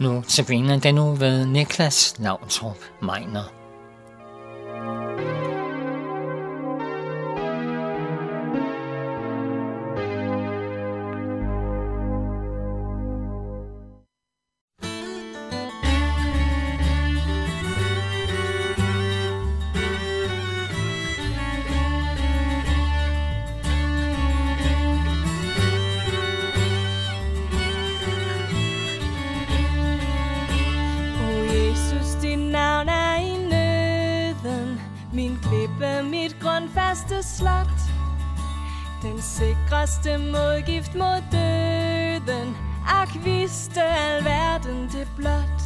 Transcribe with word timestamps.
Nu 0.00 0.22
tabiner 0.28 0.78
den 0.78 0.94
nu 0.94 1.14
ved 1.14 1.46
Niklas 1.46 2.14
Lavtrup 2.18 2.76
Meiner. 3.02 3.59
Sikreste 39.86 40.18
modgift 40.18 40.94
mod 40.94 41.22
døden. 41.32 42.56
Ak 42.86 43.08
vidste 43.24 43.82
alverden 43.82 44.88
det 44.92 45.08
blot. 45.16 45.60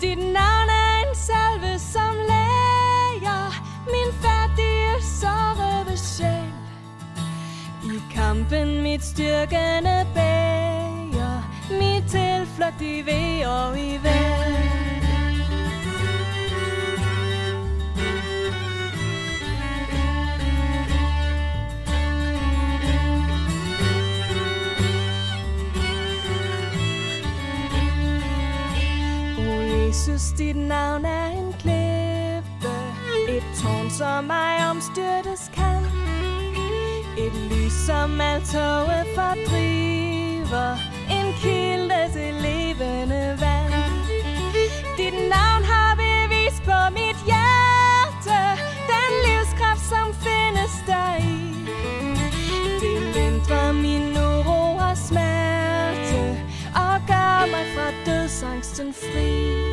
Dit 0.00 0.18
navn 0.18 0.68
er 0.68 1.08
en 1.08 1.14
salve 1.14 1.78
som 1.78 2.14
læger. 2.28 3.62
Min 3.86 4.12
fattige, 4.22 5.02
sårede 5.02 5.96
sjæl. 5.96 6.52
I 7.84 8.02
kampen 8.14 8.82
mit 8.82 9.04
styrkende 9.04 10.06
bæger. 10.14 11.42
Mit 11.70 12.04
tilflugt 12.10 12.80
i 12.80 13.02
ved 13.06 13.46
og 13.46 13.78
i 13.78 13.98
vel 14.02 14.67
Jesus, 30.28 30.38
dit 30.38 30.56
navn 30.56 31.04
er 31.04 31.26
en 31.26 31.52
klippe 31.58 32.74
Et 33.28 33.42
tårn, 33.62 33.90
som 33.90 34.24
mig 34.24 34.70
omstyrtes 34.70 35.50
kan. 35.54 35.84
Et 37.18 37.32
lys, 37.50 37.72
som 37.72 38.20
alt 38.20 38.44
tåge 38.44 39.04
fordriver. 39.14 40.76
En 41.10 41.32
kilde 41.42 42.00
til 42.12 42.34
levende 42.34 43.36
vand. 43.40 43.74
Dit 44.96 45.14
navn 45.14 45.64
har 45.64 45.94
bevis 45.96 46.56
på 46.64 46.78
mit 46.90 47.18
hjerte. 47.30 48.38
Den 48.92 49.12
livskraft, 49.26 49.84
som 49.88 50.14
findes 50.14 50.72
der 50.86 51.16
i 51.16 51.54
Det 52.80 53.00
lindrer 53.14 53.72
min 53.72 54.16
uro 54.16 54.76
og 54.90 54.96
smerte. 54.96 56.20
Og 56.74 56.96
gør 57.06 57.50
mig 57.50 57.64
fra 57.74 57.88
dødsangsten 58.06 58.94
fri. 58.94 59.67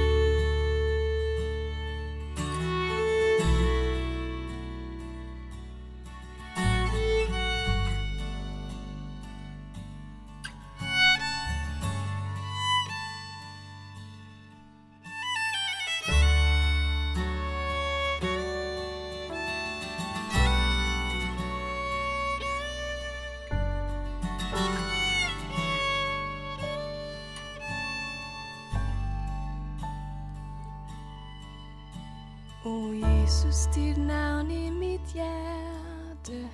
O 32.65 32.93
Jesus, 32.93 33.67
dit 33.75 33.97
navn 33.97 34.51
i 34.51 34.69
mit 34.69 35.13
hjerte 35.13 36.49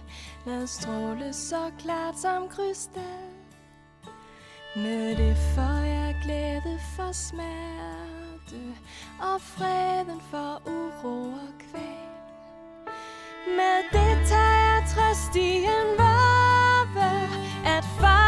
Lad 0.46 0.68
stråle 0.68 1.34
så 1.34 1.72
klart 1.80 2.18
som 2.20 2.48
krystal 2.50 3.32
Med 4.76 5.16
det 5.16 5.38
får 5.56 5.86
jeg 5.86 6.16
glæde 6.24 6.80
for 6.96 7.12
smerte 7.12 8.62
Og 9.22 9.42
freden 9.42 10.22
for 10.32 10.62
uro 10.66 11.22
og 11.24 11.54
kval. 11.60 12.12
Med 13.48 13.78
det 13.92 14.28
tager 14.28 14.74
jeg 14.74 14.84
trøst 14.96 15.36
i 15.36 15.64
en 15.64 15.98
varve 15.98 17.12
At 17.66 17.84
far 18.00 18.21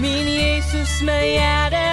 Min 0.00 0.28
Jesus 0.28 1.02
med 1.02 1.32
hjerte 1.32 1.89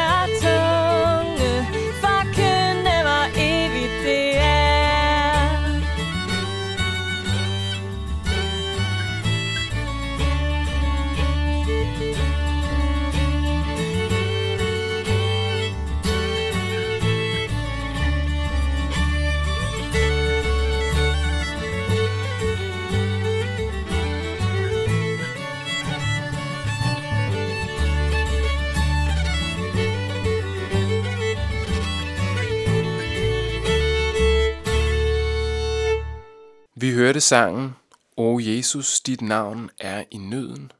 hørte 37.07 37.21
sangen 37.21 37.75
O 38.17 38.39
Jesus, 38.39 39.01
dit 39.01 39.21
navn 39.21 39.69
er 39.79 40.03
i 40.11 40.17
nøden, 40.17 40.71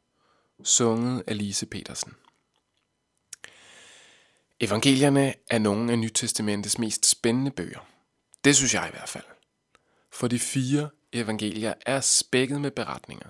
sunget 0.63 1.23
af 1.27 1.37
Lise 1.37 1.65
Petersen. 1.65 2.13
Evangelierne 4.59 5.33
er 5.49 5.59
nogle 5.59 5.91
af 5.91 5.99
Nytestamentets 5.99 6.79
mest 6.79 7.05
spændende 7.05 7.51
bøger. 7.51 7.79
Det 8.43 8.55
synes 8.55 8.73
jeg 8.73 8.87
i 8.87 8.91
hvert 8.91 9.09
fald. 9.09 9.23
For 10.11 10.27
de 10.27 10.39
fire 10.39 10.89
evangelier 11.13 11.73
er 11.85 12.01
spækket 12.01 12.61
med 12.61 12.71
beretninger. 12.71 13.29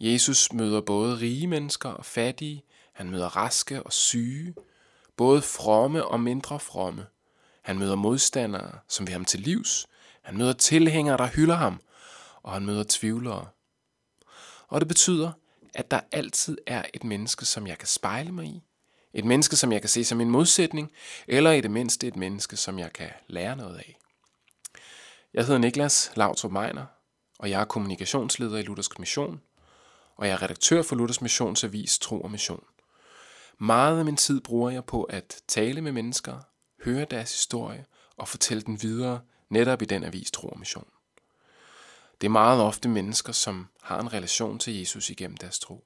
Jesus 0.00 0.52
møder 0.52 0.80
både 0.80 1.16
rige 1.20 1.46
mennesker 1.46 1.88
og 1.88 2.04
fattige, 2.04 2.64
han 2.94 3.10
møder 3.10 3.36
raske 3.36 3.82
og 3.82 3.92
syge, 3.92 4.54
både 5.16 5.42
fromme 5.42 6.04
og 6.04 6.20
mindre 6.20 6.60
fromme. 6.60 7.06
Han 7.62 7.78
møder 7.78 7.94
modstandere, 7.94 8.78
som 8.88 9.06
vil 9.06 9.12
ham 9.12 9.24
til 9.24 9.40
livs. 9.40 9.86
Han 10.22 10.38
møder 10.38 10.52
tilhængere, 10.52 11.16
der 11.16 11.26
hylder 11.26 11.56
ham, 11.56 11.80
og 12.42 12.52
han 12.52 12.66
møder 12.66 12.84
tvivlere. 12.88 13.46
Og 14.68 14.80
det 14.80 14.88
betyder, 14.88 15.32
at 15.74 15.90
der 15.90 16.00
altid 16.12 16.58
er 16.66 16.84
et 16.94 17.04
menneske, 17.04 17.44
som 17.44 17.66
jeg 17.66 17.78
kan 17.78 17.88
spejle 17.88 18.32
mig 18.32 18.46
i. 18.46 18.62
Et 19.12 19.24
menneske, 19.24 19.56
som 19.56 19.72
jeg 19.72 19.80
kan 19.80 19.88
se 19.88 20.04
som 20.04 20.20
en 20.20 20.30
modsætning, 20.30 20.92
eller 21.26 21.50
i 21.50 21.60
det 21.60 21.70
mindste 21.70 22.06
et 22.06 22.16
menneske, 22.16 22.56
som 22.56 22.78
jeg 22.78 22.92
kan 22.92 23.10
lære 23.26 23.56
noget 23.56 23.76
af. 23.76 23.98
Jeg 25.34 25.46
hedder 25.46 25.58
Niklas 25.58 26.12
Lautrup 26.16 26.52
Meiner, 26.52 26.86
og 27.38 27.50
jeg 27.50 27.60
er 27.60 27.64
kommunikationsleder 27.64 28.58
i 28.58 28.62
Luthersk 28.62 28.98
Mission, 28.98 29.40
og 30.16 30.26
jeg 30.26 30.32
er 30.32 30.42
redaktør 30.42 30.82
for 30.82 30.96
Luthers 30.96 31.20
Missionsavis 31.20 31.98
Tro 31.98 32.20
og 32.20 32.30
Mission. 32.30 32.64
Meget 33.58 33.98
af 33.98 34.04
min 34.04 34.16
tid 34.16 34.40
bruger 34.40 34.70
jeg 34.70 34.84
på 34.84 35.02
at 35.02 35.42
tale 35.48 35.80
med 35.80 35.92
mennesker, 35.92 36.38
høre 36.84 37.04
deres 37.04 37.32
historie 37.32 37.84
og 38.16 38.28
fortælle 38.28 38.62
den 38.62 38.82
videre 38.82 39.20
netop 39.50 39.82
i 39.82 39.84
den 39.84 40.04
avis 40.04 40.30
Tro 40.30 40.48
og 40.48 40.58
Mission. 40.58 40.86
Det 42.20 42.26
er 42.26 42.30
meget 42.30 42.62
ofte 42.62 42.88
mennesker, 42.88 43.32
som 43.32 43.68
har 43.82 44.00
en 44.00 44.12
relation 44.12 44.58
til 44.58 44.78
Jesus 44.78 45.10
igennem 45.10 45.36
deres 45.36 45.58
tro. 45.58 45.84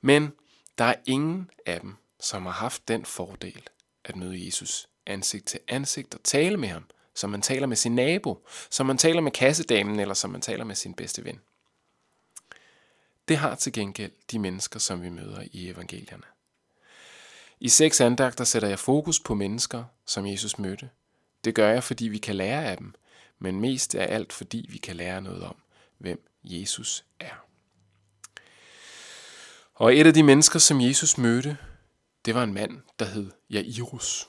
Men 0.00 0.32
der 0.78 0.84
er 0.84 0.94
ingen 1.06 1.50
af 1.66 1.80
dem, 1.80 1.96
som 2.20 2.46
har 2.46 2.52
haft 2.52 2.88
den 2.88 3.04
fordel 3.04 3.62
at 4.04 4.16
møde 4.16 4.46
Jesus 4.46 4.88
ansigt 5.06 5.46
til 5.46 5.60
ansigt 5.68 6.14
og 6.14 6.20
tale 6.22 6.56
med 6.56 6.68
ham, 6.68 6.84
som 7.14 7.30
man 7.30 7.42
taler 7.42 7.66
med 7.66 7.76
sin 7.76 7.94
nabo, 7.94 8.46
som 8.70 8.86
man 8.86 8.98
taler 8.98 9.20
med 9.20 9.32
kassedamen 9.32 10.00
eller 10.00 10.14
som 10.14 10.30
man 10.30 10.40
taler 10.40 10.64
med 10.64 10.74
sin 10.74 10.94
bedste 10.94 11.24
ven. 11.24 11.40
Det 13.28 13.36
har 13.36 13.54
til 13.54 13.72
gengæld 13.72 14.12
de 14.30 14.38
mennesker, 14.38 14.78
som 14.78 15.02
vi 15.02 15.08
møder 15.08 15.44
i 15.52 15.68
evangelierne. 15.68 16.24
I 17.60 17.68
seks 17.68 18.00
andagter 18.00 18.44
sætter 18.44 18.68
jeg 18.68 18.78
fokus 18.78 19.20
på 19.20 19.34
mennesker, 19.34 19.84
som 20.06 20.26
Jesus 20.26 20.58
mødte. 20.58 20.90
Det 21.44 21.54
gør 21.54 21.70
jeg, 21.70 21.84
fordi 21.84 22.08
vi 22.08 22.18
kan 22.18 22.34
lære 22.34 22.64
af 22.64 22.76
dem, 22.76 22.94
men 23.40 23.60
mest 23.60 23.94
af 23.94 24.14
alt, 24.14 24.32
fordi 24.32 24.66
vi 24.68 24.78
kan 24.78 24.96
lære 24.96 25.22
noget 25.22 25.42
om, 25.42 25.56
hvem 25.98 26.28
Jesus 26.44 27.04
er. 27.20 27.46
Og 29.74 29.96
et 29.96 30.06
af 30.06 30.14
de 30.14 30.22
mennesker, 30.22 30.58
som 30.58 30.80
Jesus 30.80 31.18
mødte, 31.18 31.58
det 32.24 32.34
var 32.34 32.42
en 32.42 32.54
mand, 32.54 32.82
der 32.98 33.04
hed 33.04 33.30
Jairus. 33.50 34.28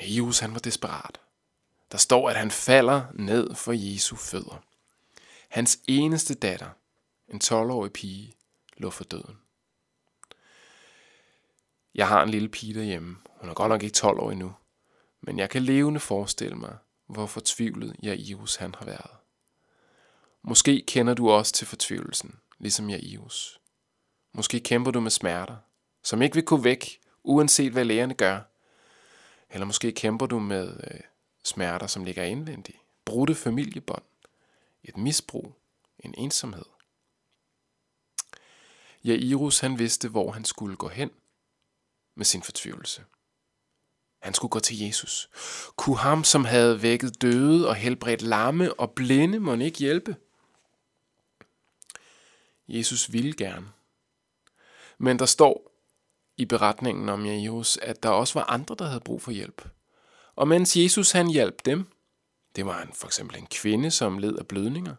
Jairus, 0.00 0.38
han 0.38 0.52
var 0.52 0.58
desperat. 0.58 1.20
Der 1.92 1.98
står, 1.98 2.30
at 2.30 2.36
han 2.36 2.50
falder 2.50 3.02
ned 3.14 3.54
for 3.54 3.72
Jesu 3.72 4.16
fødder. 4.16 4.64
Hans 5.48 5.80
eneste 5.86 6.34
datter, 6.34 6.70
en 7.28 7.40
12-årig 7.44 7.92
pige, 7.92 8.34
lå 8.76 8.90
for 8.90 9.04
døden. 9.04 9.38
Jeg 11.94 12.08
har 12.08 12.22
en 12.22 12.30
lille 12.30 12.48
pige 12.48 12.74
derhjemme. 12.74 13.16
Hun 13.26 13.50
er 13.50 13.54
godt 13.54 13.68
nok 13.68 13.82
ikke 13.82 13.94
12 13.94 14.20
år 14.20 14.30
endnu. 14.30 14.54
Men 15.20 15.38
jeg 15.38 15.50
kan 15.50 15.62
levende 15.62 16.00
forestille 16.00 16.56
mig, 16.56 16.76
hvor 17.08 17.26
fortvivlet 17.26 17.96
Jairus 18.02 18.56
han 18.56 18.74
har 18.74 18.84
været. 18.84 19.10
Måske 20.42 20.84
kender 20.86 21.14
du 21.14 21.30
også 21.30 21.52
til 21.52 21.66
fortvivlelsen, 21.66 22.38
ligesom 22.58 22.90
Jairus. 22.90 23.60
Måske 24.32 24.60
kæmper 24.60 24.90
du 24.90 25.00
med 25.00 25.10
smerter, 25.10 25.56
som 26.02 26.22
ikke 26.22 26.34
vil 26.34 26.44
kunne 26.44 26.64
væk, 26.64 27.00
uanset 27.22 27.72
hvad 27.72 27.84
lægerne 27.84 28.14
gør. 28.14 28.40
Eller 29.50 29.66
måske 29.66 29.92
kæmper 29.92 30.26
du 30.26 30.38
med 30.38 30.80
øh, 30.90 31.00
smerter, 31.44 31.86
som 31.86 32.04
ligger 32.04 32.24
indvendigt. 32.24 32.78
Brudte 33.04 33.34
familiebånd, 33.34 34.02
et 34.82 34.96
misbrug, 34.96 35.54
en 35.98 36.14
ensomhed. 36.18 36.64
Jairus 39.04 39.60
han 39.60 39.78
vidste, 39.78 40.08
hvor 40.08 40.32
han 40.32 40.44
skulle 40.44 40.76
gå 40.76 40.88
hen 40.88 41.10
med 42.14 42.24
sin 42.24 42.42
fortvivlelse. 42.42 43.04
Han 44.28 44.34
skulle 44.34 44.50
gå 44.50 44.60
til 44.60 44.78
Jesus. 44.78 45.28
Kunne 45.76 45.98
ham, 45.98 46.24
som 46.24 46.44
havde 46.44 46.82
vækket 46.82 47.22
døde 47.22 47.68
og 47.68 47.74
helbredt 47.74 48.22
lamme 48.22 48.80
og 48.80 48.90
blinde, 48.90 49.40
må 49.40 49.54
ikke 49.54 49.78
hjælpe? 49.78 50.16
Jesus 52.68 53.12
ville 53.12 53.32
gerne. 53.32 53.66
Men 54.98 55.18
der 55.18 55.26
står 55.26 55.72
i 56.36 56.44
beretningen 56.44 57.08
om 57.08 57.26
Jairus, 57.26 57.76
at 57.76 58.02
der 58.02 58.08
også 58.08 58.38
var 58.38 58.44
andre, 58.44 58.74
der 58.78 58.86
havde 58.86 59.00
brug 59.00 59.22
for 59.22 59.30
hjælp. 59.30 59.68
Og 60.36 60.48
mens 60.48 60.76
Jesus 60.76 61.10
han 61.10 61.26
hjalp 61.26 61.64
dem, 61.64 61.86
det 62.56 62.66
var 62.66 62.82
en, 62.82 62.90
for 62.94 63.06
eksempel 63.06 63.38
en 63.38 63.46
kvinde, 63.46 63.90
som 63.90 64.18
led 64.18 64.36
af 64.36 64.46
blødninger, 64.46 64.94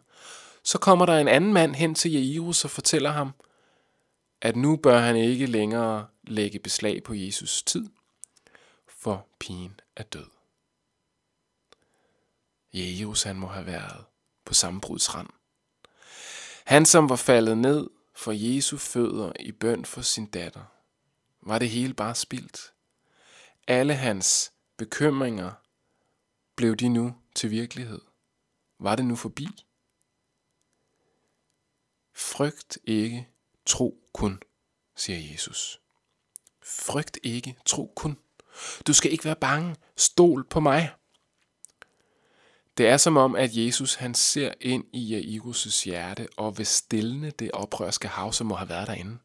så 0.64 0.78
kommer 0.78 1.06
der 1.06 1.18
en 1.18 1.28
anden 1.28 1.52
mand 1.52 1.74
hen 1.74 1.94
til 1.94 2.12
Jairus 2.12 2.64
og 2.64 2.70
fortæller 2.70 3.10
ham, 3.10 3.30
at 4.42 4.56
nu 4.56 4.76
bør 4.76 4.98
han 4.98 5.16
ikke 5.16 5.46
længere 5.46 6.06
lægge 6.26 6.58
beslag 6.58 7.02
på 7.02 7.14
Jesus 7.14 7.62
tid, 7.62 7.86
for 9.00 9.28
pigen 9.38 9.80
er 9.96 10.02
død. 10.02 10.30
Jairus 12.74 13.22
han 13.22 13.36
må 13.36 13.46
have 13.46 13.66
været 13.66 14.04
på 14.44 14.54
sammenbrudsrand. 14.54 15.28
Han 16.64 16.86
som 16.86 17.08
var 17.08 17.16
faldet 17.16 17.58
ned 17.58 17.90
for 18.14 18.32
Jesu 18.32 18.76
fødder 18.76 19.32
i 19.40 19.52
bøn 19.52 19.84
for 19.84 20.02
sin 20.02 20.26
datter, 20.26 20.64
var 21.40 21.58
det 21.58 21.70
hele 21.70 21.94
bare 21.94 22.14
spildt. 22.14 22.72
Alle 23.66 23.94
hans 23.94 24.52
bekymringer 24.76 25.52
blev 26.56 26.76
de 26.76 26.88
nu 26.88 27.16
til 27.34 27.50
virkelighed. 27.50 28.00
Var 28.78 28.96
det 28.96 29.04
nu 29.04 29.16
forbi? 29.16 29.48
Frygt 32.12 32.78
ikke, 32.84 33.28
tro 33.66 34.08
kun, 34.12 34.42
siger 34.96 35.32
Jesus. 35.32 35.80
Frygt 36.62 37.18
ikke, 37.22 37.56
tro 37.66 37.92
kun. 37.96 38.18
Du 38.86 38.92
skal 38.92 39.12
ikke 39.12 39.24
være 39.24 39.36
bange. 39.36 39.76
Stol 39.96 40.44
på 40.44 40.60
mig. 40.60 40.92
Det 42.78 42.88
er 42.88 42.96
som 42.96 43.16
om, 43.16 43.36
at 43.36 43.50
Jesus 43.56 43.94
han 43.94 44.14
ser 44.14 44.54
ind 44.60 44.84
i 44.92 45.18
Jairus' 45.18 45.84
hjerte 45.84 46.28
og 46.36 46.58
vil 46.58 46.66
stille 46.66 47.30
det 47.30 47.50
oprørske 47.50 48.08
hav, 48.08 48.32
som 48.32 48.46
må 48.46 48.54
have 48.54 48.68
været 48.68 48.88
derinde. 48.88 49.18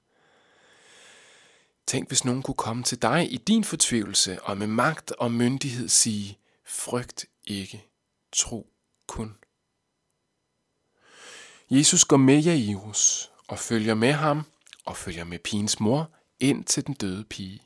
Tænk, 1.87 2.07
hvis 2.07 2.25
nogen 2.25 2.43
kunne 2.43 2.55
komme 2.55 2.83
til 2.83 3.01
dig 3.01 3.33
i 3.33 3.37
din 3.37 3.63
fortvivlelse 3.63 4.41
og 4.43 4.57
med 4.57 4.67
magt 4.67 5.11
og 5.11 5.31
myndighed 5.31 5.89
sige, 5.89 6.37
frygt 6.67 7.25
ikke, 7.43 7.85
tro 8.31 8.69
kun. 9.07 9.35
Jesus 11.69 12.05
går 12.05 12.17
med 12.17 12.39
Jairus 12.39 13.31
og 13.47 13.59
følger 13.59 13.93
med 13.93 14.11
ham 14.11 14.43
og 14.85 14.97
følger 14.97 15.23
med 15.23 15.39
pigens 15.39 15.79
mor 15.79 16.11
ind 16.39 16.65
til 16.65 16.87
den 16.87 16.93
døde 16.93 17.23
pige. 17.23 17.61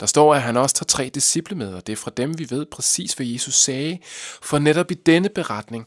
Der 0.00 0.06
står, 0.06 0.34
at 0.34 0.42
han 0.42 0.56
også 0.56 0.74
tager 0.74 0.86
tre 0.86 1.08
disciple 1.08 1.56
med, 1.56 1.74
og 1.74 1.86
det 1.86 1.92
er 1.92 1.96
fra 1.96 2.10
dem, 2.16 2.38
vi 2.38 2.50
ved 2.50 2.66
præcis, 2.66 3.12
hvad 3.12 3.26
Jesus 3.26 3.54
sagde. 3.54 3.98
For 4.42 4.58
netop 4.58 4.90
i 4.90 4.94
denne 4.94 5.28
beretning, 5.28 5.86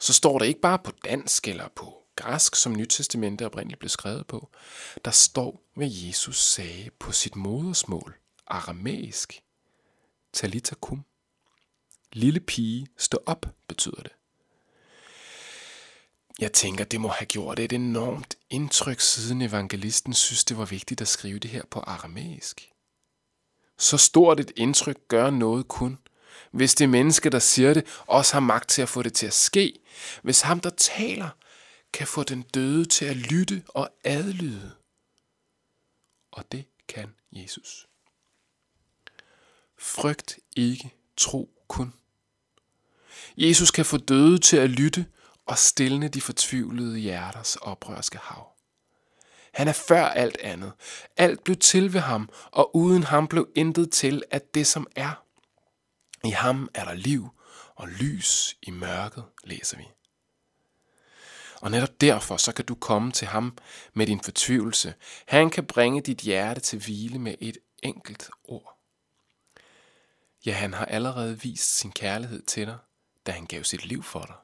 så 0.00 0.12
står 0.12 0.38
der 0.38 0.46
ikke 0.46 0.60
bare 0.60 0.78
på 0.78 0.92
dansk 1.04 1.48
eller 1.48 1.68
på 1.76 1.96
græsk, 2.16 2.54
som 2.54 2.72
Nytestamentet 2.72 3.46
oprindeligt 3.46 3.78
blev 3.78 3.88
skrevet 3.88 4.26
på. 4.26 4.48
Der 5.04 5.10
står, 5.10 5.62
hvad 5.74 5.90
Jesus 5.90 6.42
sagde 6.42 6.90
på 6.98 7.12
sit 7.12 7.36
modersmål, 7.36 8.16
aramæisk. 8.46 9.40
Talita 10.32 10.74
kum. 10.74 11.04
Lille 12.12 12.40
pige, 12.40 12.86
stå 12.96 13.18
op, 13.26 13.46
betyder 13.68 14.02
det. 14.02 14.12
Jeg 16.38 16.52
tænker, 16.52 16.84
det 16.84 17.00
må 17.00 17.08
have 17.08 17.26
gjort 17.26 17.58
et 17.58 17.72
enormt 17.72 18.34
indtryk, 18.50 19.00
siden 19.00 19.42
evangelisten 19.42 20.14
synes, 20.14 20.44
det 20.44 20.58
var 20.58 20.64
vigtigt 20.64 21.00
at 21.00 21.08
skrive 21.08 21.38
det 21.38 21.50
her 21.50 21.62
på 21.70 21.80
aramæisk. 21.80 22.70
Så 23.78 23.96
stort 23.96 24.40
et 24.40 24.52
indtryk 24.56 25.08
gør 25.08 25.30
noget 25.30 25.68
kun, 25.68 25.98
hvis 26.50 26.74
det 26.74 26.88
menneske, 26.88 27.30
der 27.30 27.38
siger 27.38 27.74
det, 27.74 27.86
også 28.06 28.32
har 28.32 28.40
magt 28.40 28.68
til 28.68 28.82
at 28.82 28.88
få 28.88 29.02
det 29.02 29.14
til 29.14 29.26
at 29.26 29.34
ske. 29.34 29.78
Hvis 30.22 30.40
ham, 30.40 30.60
der 30.60 30.70
taler, 30.70 31.28
kan 31.92 32.06
få 32.06 32.22
den 32.22 32.42
døde 32.42 32.84
til 32.84 33.04
at 33.04 33.16
lytte 33.16 33.62
og 33.68 33.90
adlyde. 34.04 34.72
Og 36.32 36.52
det 36.52 36.64
kan 36.88 37.14
Jesus. 37.32 37.86
Frygt 39.78 40.38
ikke, 40.56 40.94
tro 41.16 41.50
kun. 41.68 41.92
Jesus 43.36 43.70
kan 43.70 43.84
få 43.84 43.96
døde 43.96 44.38
til 44.38 44.56
at 44.56 44.70
lytte 44.70 45.06
og 45.46 45.58
stille 45.58 46.08
de 46.08 46.20
fortvivlede 46.20 46.98
hjerters 46.98 47.56
oprørske 47.56 48.18
hav. 48.18 48.55
Han 49.56 49.68
er 49.68 49.72
før 49.72 50.04
alt 50.04 50.36
andet. 50.40 50.72
Alt 51.16 51.44
blev 51.44 51.56
til 51.56 51.92
ved 51.92 52.00
ham, 52.00 52.28
og 52.50 52.76
uden 52.76 53.02
ham 53.02 53.28
blev 53.28 53.48
intet 53.54 53.92
til 53.92 54.22
at 54.30 54.54
det, 54.54 54.66
som 54.66 54.86
er. 54.96 55.24
I 56.24 56.30
ham 56.30 56.68
er 56.74 56.84
der 56.84 56.94
liv 56.94 57.28
og 57.74 57.88
lys 57.88 58.56
i 58.62 58.70
mørket, 58.70 59.24
læser 59.44 59.76
vi. 59.76 59.84
Og 61.60 61.70
netop 61.70 62.00
derfor 62.00 62.36
så 62.36 62.52
kan 62.52 62.64
du 62.64 62.74
komme 62.74 63.12
til 63.12 63.28
ham 63.28 63.58
med 63.94 64.06
din 64.06 64.20
fortvivlelse. 64.20 64.94
Han 65.26 65.50
kan 65.50 65.66
bringe 65.66 66.00
dit 66.00 66.18
hjerte 66.18 66.60
til 66.60 66.78
hvile 66.78 67.18
med 67.18 67.34
et 67.40 67.58
enkelt 67.82 68.30
ord. 68.44 68.78
Ja, 70.46 70.52
han 70.52 70.74
har 70.74 70.84
allerede 70.84 71.40
vist 71.40 71.78
sin 71.78 71.92
kærlighed 71.92 72.42
til 72.42 72.66
dig, 72.66 72.78
da 73.26 73.32
han 73.32 73.46
gav 73.46 73.64
sit 73.64 73.86
liv 73.86 74.02
for 74.02 74.22
dig. 74.22 74.36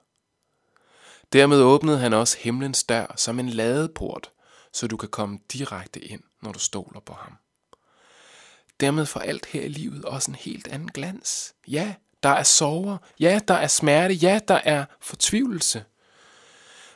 Dermed 1.32 1.62
åbnede 1.62 1.98
han 1.98 2.12
også 2.12 2.38
himlens 2.38 2.84
dør 2.84 3.14
som 3.16 3.38
en 3.38 3.48
ladeport, 3.48 4.30
så 4.72 4.86
du 4.86 4.96
kan 4.96 5.08
komme 5.08 5.38
direkte 5.52 6.00
ind, 6.00 6.22
når 6.40 6.52
du 6.52 6.58
stoler 6.58 7.00
på 7.00 7.12
ham. 7.12 7.36
Dermed 8.80 9.06
får 9.06 9.20
alt 9.20 9.46
her 9.46 9.62
i 9.62 9.68
livet 9.68 10.04
også 10.04 10.30
en 10.30 10.34
helt 10.34 10.68
anden 10.68 10.90
glans. 10.90 11.54
Ja, 11.68 11.94
der 12.22 12.28
er 12.28 12.42
sorger. 12.42 12.98
Ja, 13.20 13.40
der 13.48 13.54
er 13.54 13.66
smerte. 13.66 14.14
Ja, 14.14 14.40
der 14.48 14.60
er 14.64 14.84
fortvivlelse. 15.00 15.84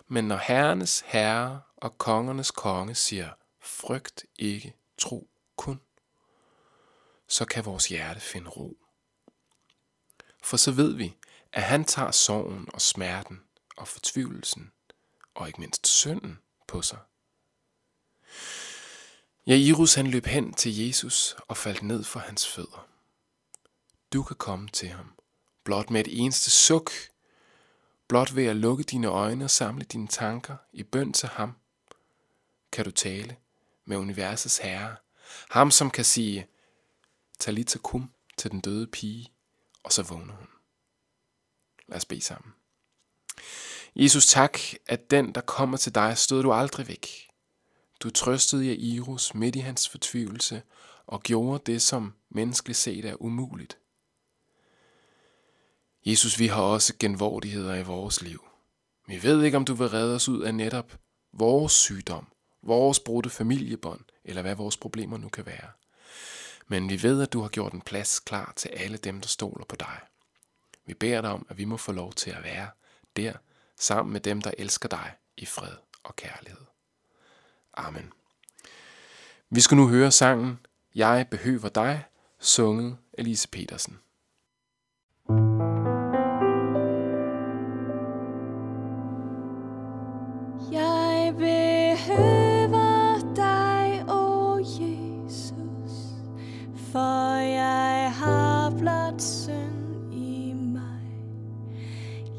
Men 0.09 0.29
når 0.29 0.37
herrenes 0.37 1.05
herre 1.07 1.61
og 1.77 1.99
kongernes 1.99 2.51
konge 2.51 2.95
siger, 2.95 3.31
frygt 3.61 4.25
ikke, 4.37 4.75
tro 4.99 5.29
kun, 5.57 5.81
så 7.29 7.45
kan 7.45 7.65
vores 7.65 7.89
hjerte 7.89 8.21
finde 8.21 8.51
ro. 8.51 8.77
For 10.43 10.57
så 10.57 10.73
ved 10.73 10.95
vi, 10.95 11.17
at 11.53 11.63
han 11.63 11.85
tager 11.85 12.11
sorgen 12.11 12.69
og 12.75 12.81
smerten 12.81 13.43
og 13.77 13.89
fortvivlelsen, 13.89 14.73
og 15.35 15.47
ikke 15.47 15.61
mindst 15.61 15.87
synden 15.87 16.39
på 16.69 16.83
sig. 16.83 16.99
Jairus 19.47 19.95
han 19.95 20.07
løb 20.07 20.27
hen 20.27 20.53
til 20.55 20.87
Jesus 20.87 21.37
og 21.49 21.57
faldt 21.57 21.83
ned 21.83 22.05
for 22.05 22.21
hans 22.21 22.49
fødder. 22.49 22.89
Du 24.13 24.23
kan 24.23 24.37
komme 24.37 24.69
til 24.69 24.89
ham, 24.89 25.13
blot 25.65 25.91
med 25.91 26.01
et 26.01 26.21
eneste 26.21 26.51
suk, 26.51 26.91
blot 28.09 28.37
ved 28.37 28.47
at 28.47 28.57
lukke 28.57 28.85
dine 28.85 29.07
øjne 29.07 29.45
og 29.45 29.51
samle 29.51 29.85
dine 29.85 30.09
tanker 30.09 30.57
i 30.73 30.83
bøn 30.83 31.13
til 31.13 31.29
ham, 31.29 31.53
kan 32.73 32.85
du 32.85 32.91
tale, 32.91 33.37
med 33.85 33.97
universets 33.97 34.59
herre. 34.59 34.97
Ham, 35.51 35.71
som 35.71 35.91
kan 35.91 36.05
sige, 36.05 36.47
Talita 37.39 37.79
kum 37.79 38.11
til 38.37 38.51
den 38.51 38.61
døde 38.61 38.87
pige, 38.87 39.33
og 39.83 39.93
så 39.93 40.03
vågner 40.03 40.35
hun. 40.35 40.49
Lad 41.89 41.97
os 41.97 42.05
bede 42.05 42.21
sammen. 42.21 42.55
Jesus, 43.97 44.27
tak, 44.27 44.59
at 44.87 45.11
den, 45.11 45.35
der 45.35 45.41
kommer 45.41 45.77
til 45.77 45.95
dig, 45.95 46.19
stod 46.19 46.43
du 46.43 46.53
aldrig 46.53 46.89
væk. 46.89 47.29
Du 48.01 48.11
trøstede 48.11 48.65
Jairus 48.65 49.35
midt 49.35 49.57
i 49.57 49.59
hans 49.59 49.89
fortvivlelse 49.89 50.63
og 51.07 51.23
gjorde 51.23 51.73
det, 51.73 51.83
som 51.83 52.15
menneskeligt 52.29 52.79
set 52.79 53.05
er 53.05 53.23
umuligt. 53.23 53.79
Jesus, 56.07 56.39
vi 56.39 56.47
har 56.47 56.63
også 56.63 56.95
genvordigheder 56.99 57.75
i 57.75 57.83
vores 57.83 58.23
liv. 58.23 58.49
Vi 59.07 59.23
ved 59.23 59.43
ikke, 59.43 59.57
om 59.57 59.65
du 59.65 59.75
vil 59.75 59.89
redde 59.89 60.15
os 60.15 60.29
ud 60.29 60.43
af 60.43 60.55
netop 60.55 60.99
vores 61.33 61.73
sygdom, 61.73 62.27
vores 62.63 63.01
brudte 63.01 63.31
familiebånd, 63.31 64.05
eller 64.25 64.43
hvad 64.43 64.55
vores 64.55 64.77
problemer 64.77 65.19
nu 65.19 65.29
kan 65.29 65.47
være. 65.47 65.71
Men 66.67 66.89
vi 66.89 67.03
ved, 67.03 67.23
at 67.23 67.33
du 67.33 67.41
har 67.41 67.49
gjort 67.49 67.73
en 67.73 67.81
plads 67.81 68.21
klar 68.21 68.53
til 68.57 68.69
alle 68.69 68.97
dem, 68.97 69.21
der 69.21 69.29
stoler 69.29 69.65
på 69.65 69.77
dig. 69.77 70.01
Vi 70.87 70.95
beder 70.95 71.21
dig 71.21 71.31
om, 71.31 71.47
at 71.49 71.59
vi 71.59 71.65
må 71.65 71.77
få 71.77 71.93
lov 71.93 72.15
til 72.15 72.31
at 72.31 72.45
være 72.45 72.71
der, 73.17 73.33
sammen 73.79 74.13
med 74.13 74.21
dem, 74.21 74.43
der 74.43 74.51
elsker 74.59 74.89
dig 74.89 75.13
i 75.37 75.47
fred 75.47 75.77
og 76.03 76.17
kærlighed. 76.17 76.76
Amen. 77.77 78.13
Vi 79.51 79.61
skal 79.61 79.77
nu 79.77 79.89
høre 79.89 80.11
sangen 80.11 80.59
Jeg 80.95 81.27
behøver 81.31 81.69
dig, 81.69 82.05
sunget 82.41 82.97
af 83.19 83.25
Lise 83.25 83.49
Petersen. 83.49 83.99
Jeg 90.73 91.35
behøver 91.39 93.19
dig, 93.37 94.05
o 94.09 94.53
oh 94.53 94.61
Jesus, 94.61 95.95
for 96.93 97.37
jeg 97.37 98.13
har 98.15 98.71
blot 98.79 99.23
synd 99.23 100.15
i 100.15 100.53
mig. 100.53 101.01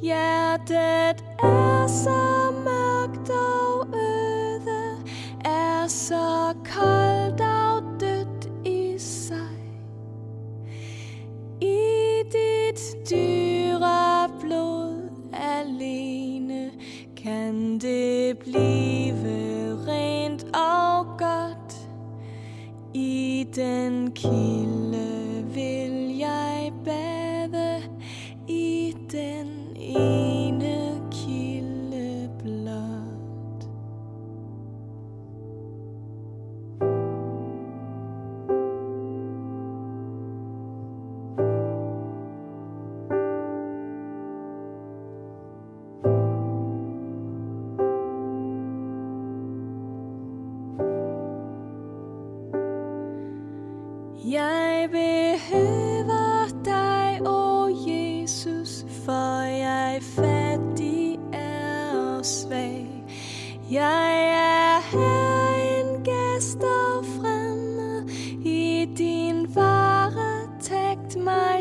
Hjertet 0.01 1.23
er 1.43 1.87
så 1.87 2.36
den 23.67 24.11
kilde 24.11 25.43
vil 25.53 26.17
jeg 26.17 26.71
bade, 26.85 27.81
i 28.47 28.95
den 29.11 29.47
ene 29.75 30.26
Jeg 54.25 54.89
behøver 54.91 56.47
dig, 56.65 57.21
o 57.21 57.63
oh 57.63 57.89
Jesus, 57.89 58.85
for 59.05 59.41
jeg 59.41 59.99
fattig 60.01 61.19
er 61.33 62.17
og 62.17 62.25
svag. 62.25 63.03
Jeg 63.71 64.29
er 64.29 64.81
her 64.91 65.79
en 65.79 66.03
gæst 66.03 66.63
og 66.63 67.05
fremmed, 67.05 68.09
i 68.45 68.89
din 68.97 69.55
varetægt 69.55 71.23
mig 71.23 71.56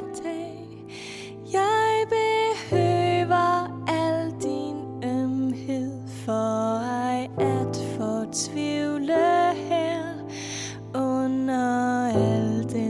felt 12.16 12.85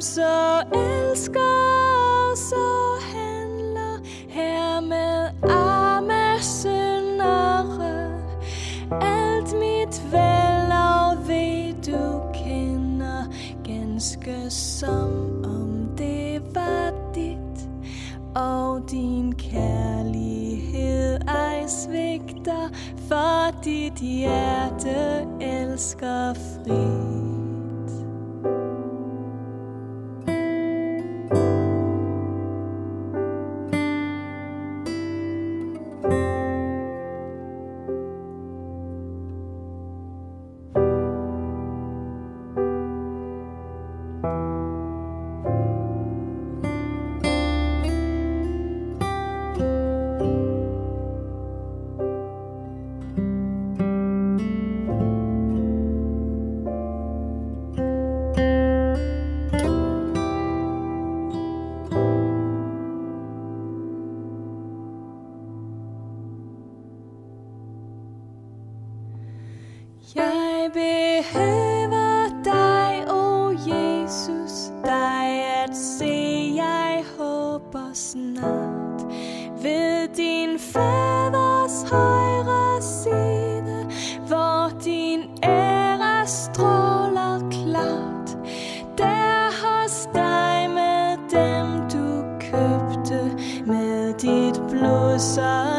som 0.00 0.02
så 0.02 0.62
elsker 0.78 1.40
og 2.30 2.38
så 2.38 3.00
handler 3.14 3.98
her 4.28 4.80
med 4.80 5.30
arme 5.42 6.42
syndere. 6.42 8.12
Alt 9.00 9.52
mit 9.52 10.02
vel 10.12 10.72
og 10.72 11.28
ved 11.28 11.74
du 11.82 12.20
kender, 12.34 13.24
ganske 13.64 14.50
som 14.50 15.44
om 15.44 15.88
det 15.98 16.42
var 16.54 16.92
dit 17.14 17.68
og 18.34 18.90
din 18.90 19.34
kærlighed 19.34 21.18
ej 21.28 21.66
svigter, 21.66 22.68
for 23.08 23.60
dit 23.64 23.94
hjerte 23.94 25.26
elsker 25.40 26.34
frit. 26.34 27.37
Ved 79.98 80.08
din 80.16 80.58
faders 80.58 81.90
højre 81.90 82.82
side, 82.82 83.86
hvor 84.26 84.80
din 84.84 85.20
ære 85.42 86.26
stråler 86.26 87.50
klart. 87.50 88.38
Der 88.98 89.50
hos 89.62 90.08
dig 90.14 90.70
med 90.70 91.16
dem 91.30 91.88
du 91.92 92.24
købte 92.40 93.20
med 93.66 94.14
dit 94.14 94.60
blod 94.70 95.18
så. 95.18 95.77